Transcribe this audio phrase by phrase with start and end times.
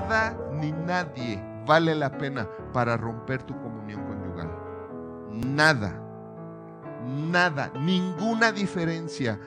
[0.00, 4.50] nada ni nadie vale la pena para romper tu comunión conyugal.
[5.30, 5.92] Nada,
[7.04, 9.38] nada, ninguna diferencia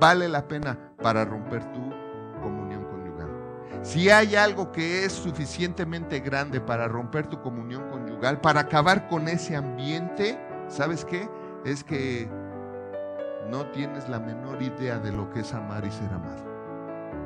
[0.00, 1.80] vale la pena para romper tu
[2.40, 3.28] comunión conyugal.
[3.82, 9.28] Si hay algo que es suficientemente grande para romper tu comunión conyugal, para acabar con
[9.28, 10.38] ese ambiente,
[10.68, 11.28] ¿sabes qué?
[11.64, 12.28] Es que
[13.50, 16.51] no tienes la menor idea de lo que es amar y ser amado.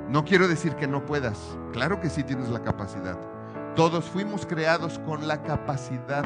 [0.09, 3.19] No quiero decir que no puedas, claro que sí tienes la capacidad.
[3.75, 6.25] Todos fuimos creados con la capacidad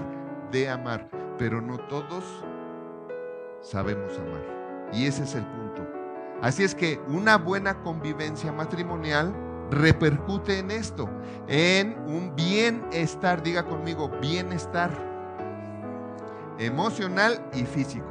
[0.52, 2.24] de amar, pero no todos
[3.62, 4.91] sabemos amar.
[4.92, 5.88] Y ese es el punto.
[6.42, 9.34] Así es que una buena convivencia matrimonial
[9.70, 11.08] repercute en esto,
[11.48, 14.91] en un bienestar, diga conmigo, bienestar
[16.58, 18.08] emocional y físico.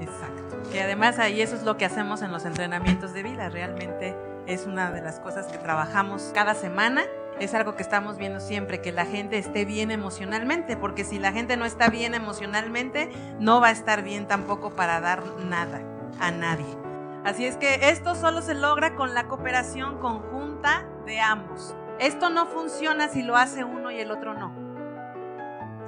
[0.00, 0.42] Exacto.
[0.72, 3.48] Y además ahí eso es lo que hacemos en los entrenamientos de vida.
[3.48, 4.16] Realmente
[4.46, 7.02] es una de las cosas que trabajamos cada semana.
[7.40, 11.32] Es algo que estamos viendo siempre, que la gente esté bien emocionalmente, porque si la
[11.32, 15.80] gente no está bien emocionalmente, no va a estar bien tampoco para dar nada
[16.20, 16.76] a nadie.
[17.24, 21.74] Así es que esto solo se logra con la cooperación conjunta de ambos.
[21.98, 24.52] Esto no funciona si lo hace uno y el otro no.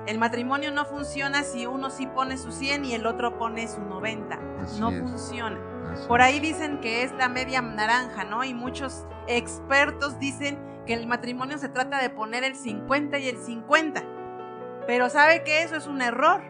[0.07, 3.81] El matrimonio no funciona si uno sí pone su 100 y el otro pone su
[3.81, 4.37] 90.
[4.79, 5.59] no funciona.
[6.09, 8.45] Por ahí dicen que es la media naranja, ¿no?
[8.45, 13.39] Y muchos expertos dicen que el matrimonio se trata de poner el 50 y el
[13.39, 14.03] 50.
[14.87, 16.43] Pero sabe que eso es un error.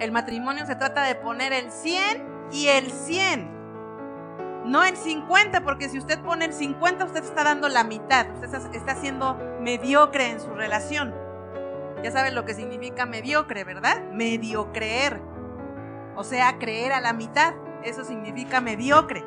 [0.00, 3.54] El matrimonio se trata de poner el 100 y el 100.
[4.66, 8.26] No el 50, porque si usted pone el 50, usted está dando la mitad.
[8.34, 11.14] Usted está siendo mediocre en su relación.
[12.02, 14.02] Ya saben lo que significa mediocre, ¿verdad?
[14.12, 15.22] Medio creer.
[16.16, 17.54] O sea, creer a la mitad.
[17.84, 19.24] Eso significa mediocre.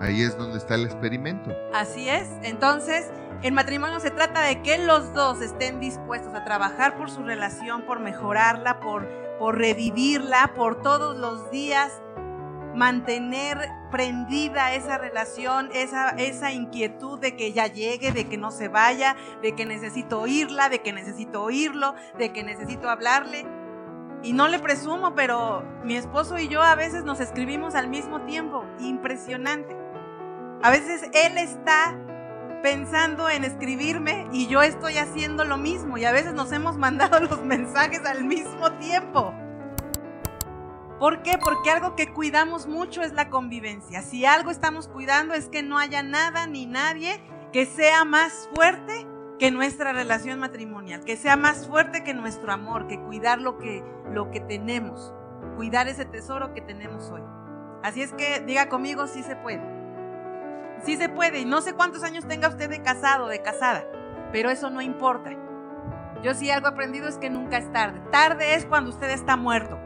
[0.00, 1.50] Ahí es donde está el experimento.
[1.74, 2.28] Así es.
[2.42, 3.10] Entonces,
[3.42, 7.82] el matrimonio se trata de que los dos estén dispuestos a trabajar por su relación,
[7.82, 9.06] por mejorarla, por,
[9.38, 12.00] por revivirla, por todos los días
[12.74, 13.58] mantener
[13.90, 19.16] prendida esa relación, esa, esa inquietud de que ya llegue, de que no se vaya,
[19.42, 23.44] de que necesito oírla, de que necesito oírlo, de que necesito hablarle.
[24.22, 28.20] Y no le presumo, pero mi esposo y yo a veces nos escribimos al mismo
[28.22, 28.64] tiempo.
[28.78, 29.76] Impresionante.
[30.62, 31.98] A veces él está
[32.62, 35.96] pensando en escribirme y yo estoy haciendo lo mismo.
[35.96, 39.32] Y a veces nos hemos mandado los mensajes al mismo tiempo.
[40.98, 41.38] ¿Por qué?
[41.38, 44.02] Porque algo que cuidamos mucho es la convivencia.
[44.02, 47.22] Si algo estamos cuidando es que no haya nada ni nadie
[47.54, 49.06] que sea más fuerte
[49.40, 53.82] que nuestra relación matrimonial, que sea más fuerte que nuestro amor, que cuidar lo que,
[54.12, 55.14] lo que tenemos,
[55.56, 57.22] cuidar ese tesoro que tenemos hoy.
[57.82, 59.62] Así es que diga conmigo, sí se puede.
[60.84, 61.40] Sí se puede.
[61.40, 63.86] Y no sé cuántos años tenga usted de casado o de casada,
[64.30, 65.30] pero eso no importa.
[66.22, 67.98] Yo sí algo aprendido es que nunca es tarde.
[68.12, 69.78] Tarde es cuando usted está muerto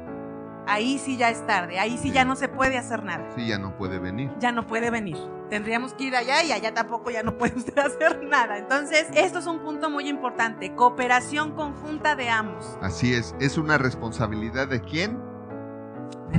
[0.66, 3.28] ahí sí ya es tarde, ahí sí, ya no se puede hacer nada.
[3.36, 4.30] Sí, ya no puede venir.
[4.38, 5.16] Ya no puede venir.
[5.50, 8.58] Tendríamos que ir allá y allá tampoco ya no puede usted hacer nada.
[8.58, 12.78] Entonces, esto es un punto muy importante, cooperación conjunta de ambos.
[12.80, 15.18] Así es, es una responsabilidad de quién?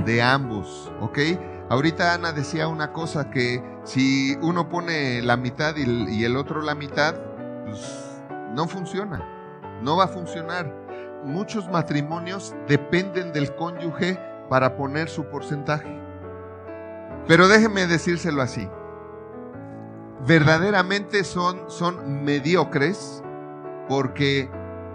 [0.04, 1.18] De ambos, ¿ok?
[1.68, 6.74] Ahorita Ana decía una cosa que si uno pone la mitad y el otro la
[6.74, 7.14] mitad,
[7.64, 8.22] pues
[8.54, 9.22] no funciona,
[9.82, 10.85] no va a funcionar
[11.24, 14.18] muchos matrimonios dependen del cónyuge
[14.48, 16.00] para poner su porcentaje.
[17.26, 18.68] Pero déjeme decírselo así.
[20.26, 23.22] Verdaderamente son, son mediocres
[23.88, 24.48] porque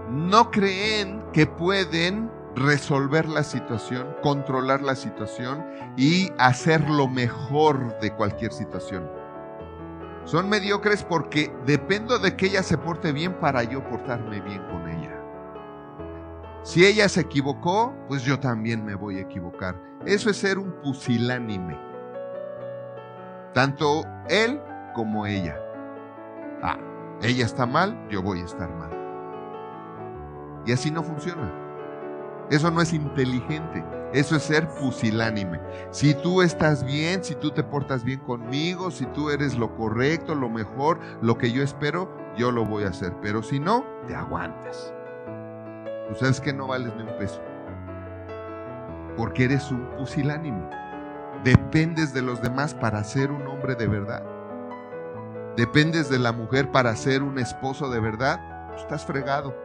[0.09, 5.65] no creen que pueden resolver la situación, controlar la situación
[5.95, 9.09] y hacer lo mejor de cualquier situación.
[10.25, 14.87] Son mediocres porque dependo de que ella se porte bien para yo portarme bien con
[14.89, 15.20] ella.
[16.63, 19.81] Si ella se equivocó, pues yo también me voy a equivocar.
[20.05, 21.79] Eso es ser un pusilánime.
[23.53, 24.61] Tanto él
[24.93, 25.59] como ella.
[26.61, 26.77] Ah,
[27.23, 28.91] ella está mal, yo voy a estar mal.
[30.67, 31.51] Y así no funciona.
[32.51, 33.83] Eso no es inteligente.
[34.13, 35.59] Eso es ser pusilánime.
[35.89, 40.35] Si tú estás bien, si tú te portas bien conmigo, si tú eres lo correcto,
[40.35, 43.15] lo mejor, lo que yo espero, yo lo voy a hacer.
[43.19, 44.93] Pero si no, te aguantas
[46.07, 47.41] tú sabes que no vales ni un peso.
[49.17, 50.69] Porque eres un pusilánime.
[51.43, 54.23] Dependes de los demás para ser un hombre de verdad.
[55.57, 58.39] Dependes de la mujer para ser un esposo de verdad.
[58.75, 59.55] Estás fregado.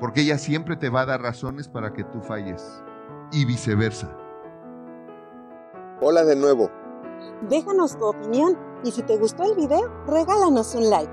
[0.00, 2.82] Porque ella siempre te va a dar razones para que tú falles.
[3.30, 4.16] Y viceversa.
[6.00, 6.70] Hola de nuevo.
[7.48, 11.12] Déjanos tu opinión y si te gustó el video, regálanos un like.